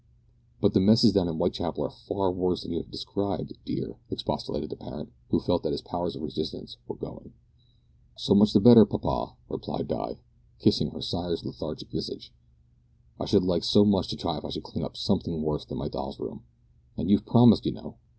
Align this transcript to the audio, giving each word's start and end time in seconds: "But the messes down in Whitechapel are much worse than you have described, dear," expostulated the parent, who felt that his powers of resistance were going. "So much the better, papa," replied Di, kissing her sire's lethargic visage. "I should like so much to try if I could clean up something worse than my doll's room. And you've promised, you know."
"But 0.59 0.73
the 0.73 0.79
messes 0.79 1.13
down 1.13 1.27
in 1.27 1.35
Whitechapel 1.35 1.83
are 1.83 1.87
much 2.31 2.35
worse 2.35 2.63
than 2.63 2.71
you 2.71 2.79
have 2.79 2.89
described, 2.89 3.53
dear," 3.65 3.99
expostulated 4.09 4.71
the 4.71 4.75
parent, 4.75 5.11
who 5.29 5.39
felt 5.39 5.61
that 5.61 5.73
his 5.73 5.83
powers 5.83 6.15
of 6.15 6.23
resistance 6.23 6.77
were 6.87 6.95
going. 6.95 7.33
"So 8.15 8.33
much 8.33 8.51
the 8.51 8.59
better, 8.59 8.83
papa," 8.83 9.35
replied 9.47 9.89
Di, 9.89 10.17
kissing 10.57 10.89
her 10.89 11.03
sire's 11.03 11.45
lethargic 11.45 11.91
visage. 11.91 12.33
"I 13.19 13.25
should 13.25 13.43
like 13.43 13.63
so 13.63 13.85
much 13.85 14.07
to 14.07 14.15
try 14.15 14.39
if 14.39 14.43
I 14.45 14.49
could 14.49 14.63
clean 14.63 14.83
up 14.83 14.97
something 14.97 15.39
worse 15.43 15.65
than 15.65 15.77
my 15.77 15.87
doll's 15.87 16.19
room. 16.19 16.45
And 16.97 17.11
you've 17.11 17.23
promised, 17.27 17.67
you 17.67 17.73
know." 17.73 17.97